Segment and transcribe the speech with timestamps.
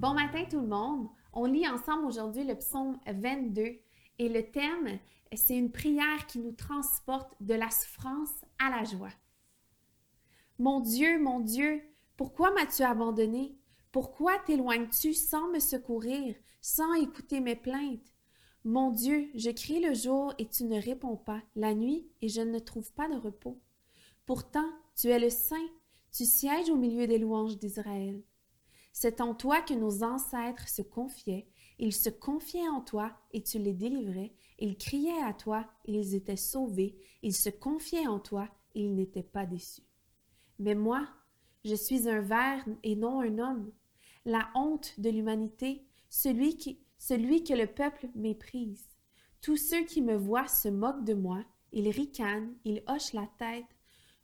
[0.00, 1.08] matin tout le monde.
[1.32, 3.78] On lit ensemble aujourd'hui le psaume 22
[4.18, 4.98] et le thème,
[5.34, 9.12] c'est une prière qui nous transporte de la souffrance à la joie.
[10.58, 11.82] Mon Dieu, mon Dieu,
[12.16, 13.58] pourquoi m'as-tu abandonné?
[13.92, 18.14] Pourquoi t'éloignes-tu sans me secourir, sans écouter mes plaintes?
[18.64, 22.40] Mon Dieu, je crie le jour et tu ne réponds pas, la nuit et je
[22.40, 23.60] ne trouve pas de repos.
[24.24, 25.68] Pourtant, tu es le Saint,
[26.10, 28.22] tu sièges au milieu des louanges d'Israël.
[28.98, 31.46] C'est en toi que nos ancêtres se confiaient,
[31.78, 36.14] ils se confiaient en toi et tu les délivrais, ils criaient à toi et ils
[36.14, 39.82] étaient sauvés, ils se confiaient en toi et ils n'étaient pas déçus.
[40.58, 41.06] Mais moi,
[41.66, 43.70] je suis un ver et non un homme,
[44.24, 48.88] la honte de l'humanité, celui, qui, celui que le peuple méprise.
[49.42, 53.66] Tous ceux qui me voient se moquent de moi, ils ricanent, ils hochent la tête.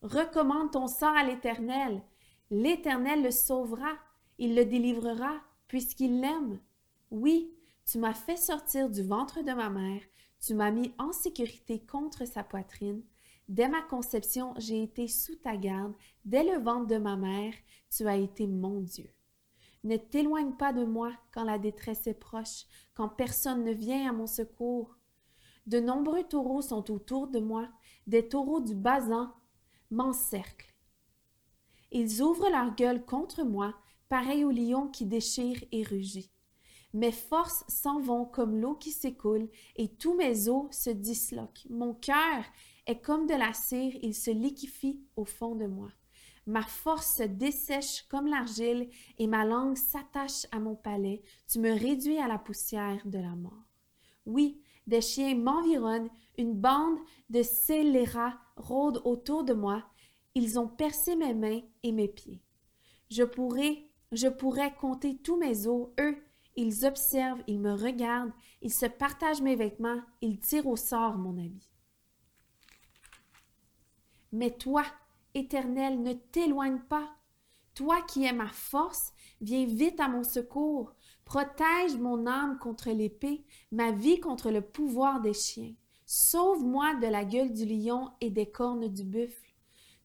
[0.00, 2.02] Recommande ton sort à l'Éternel.
[2.50, 3.98] L'Éternel le sauvera
[4.42, 6.58] il le délivrera, puisqu'il l'aime.
[7.12, 7.54] Oui,
[7.86, 10.02] tu m'as fait sortir du ventre de ma mère,
[10.40, 13.04] tu m'as mis en sécurité contre sa poitrine.
[13.48, 17.54] Dès ma conception, j'ai été sous ta garde, dès le ventre de ma mère,
[17.88, 19.08] tu as été mon Dieu.
[19.84, 24.12] Ne t'éloigne pas de moi quand la détresse est proche, quand personne ne vient à
[24.12, 24.98] mon secours.
[25.66, 27.68] De nombreux taureaux sont autour de moi,
[28.08, 29.32] des taureaux du basan
[29.92, 30.74] m'encerclent.
[31.92, 33.76] Ils ouvrent leur gueule contre moi,
[34.12, 36.30] pareil au lion qui déchire et rugit.
[36.92, 41.66] Mes forces s'en vont comme l'eau qui s'écoule, et tous mes os se disloquent.
[41.70, 42.44] Mon cœur
[42.86, 45.88] est comme de la cire, il se liquifie au fond de moi.
[46.44, 51.22] Ma force se dessèche comme l'argile, et ma langue s'attache à mon palais.
[51.50, 53.64] Tu me réduis à la poussière de la mort.
[54.26, 56.98] Oui, des chiens m'environnent, une bande
[57.30, 59.82] de scélérats rôde autour de moi.
[60.34, 62.42] Ils ont percé mes mains et mes pieds.
[63.08, 66.16] Je pourrais je pourrais compter tous mes os, eux,
[66.54, 71.38] ils observent, ils me regardent, ils se partagent mes vêtements, ils tirent au sort mon
[71.38, 71.70] habit.
[74.32, 74.84] Mais toi,
[75.34, 77.08] Éternel, ne t'éloigne pas.
[77.74, 80.92] Toi qui es ma force, viens vite à mon secours.
[81.24, 85.74] Protège mon âme contre l'épée, ma vie contre le pouvoir des chiens.
[86.04, 89.54] Sauve-moi de la gueule du lion et des cornes du buffle.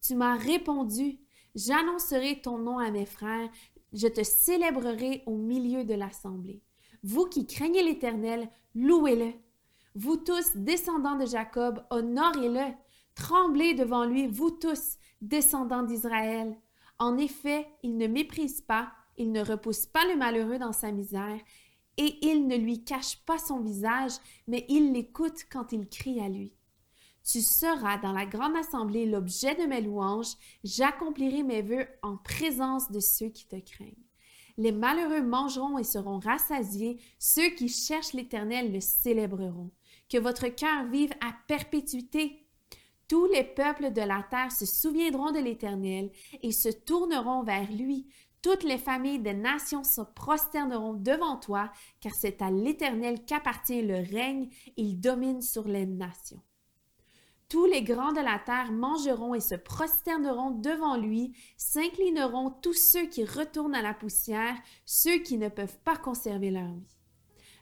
[0.00, 1.18] Tu m'as répondu.
[1.56, 3.50] J'annoncerai ton nom à mes frères,
[3.96, 6.62] je te célébrerai au milieu de l'assemblée.
[7.02, 9.32] Vous qui craignez l'Éternel, louez-le.
[9.94, 12.74] Vous tous, descendants de Jacob, honorez-le.
[13.14, 16.54] Tremblez devant lui, vous tous, descendants d'Israël.
[16.98, 21.40] En effet, il ne méprise pas, il ne repousse pas le malheureux dans sa misère,
[21.96, 24.12] et il ne lui cache pas son visage,
[24.46, 26.52] mais il l'écoute quand il crie à lui.
[27.26, 32.88] Tu seras dans la grande assemblée l'objet de mes louanges, j'accomplirai mes vœux en présence
[32.92, 34.06] de ceux qui te craignent.
[34.58, 39.72] Les malheureux mangeront et seront rassasiés, ceux qui cherchent l'Éternel le célébreront.
[40.08, 42.46] Que votre cœur vive à perpétuité.
[43.08, 46.12] Tous les peuples de la terre se souviendront de l'Éternel
[46.42, 48.06] et se tourneront vers lui.
[48.40, 53.96] Toutes les familles des nations se prosterneront devant toi, car c'est à l'Éternel qu'appartient le
[53.96, 56.40] règne, il domine sur les nations.
[57.48, 63.06] Tous les grands de la terre mangeront et se prosterneront devant lui, s'inclineront tous ceux
[63.06, 66.96] qui retournent à la poussière, ceux qui ne peuvent pas conserver leur vie.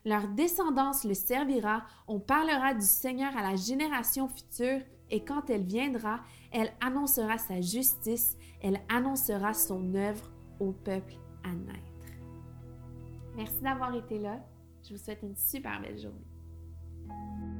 [0.03, 4.81] Leur descendance le servira, on parlera du Seigneur à la génération future,
[5.11, 11.13] et quand elle viendra, elle annoncera sa justice, elle annoncera son œuvre au peuple
[11.43, 11.79] à naître.
[13.35, 14.39] Merci d'avoir été là.
[14.83, 17.54] Je vous souhaite une super belle journée.